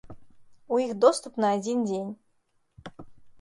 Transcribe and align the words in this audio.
У 0.77 0.79
іх 0.83 0.93
доступ 1.03 1.37
на 1.45 1.51
адзін 1.59 1.85
дзень. 1.89 2.09